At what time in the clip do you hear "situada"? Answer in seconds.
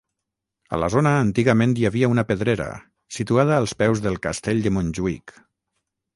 3.19-3.55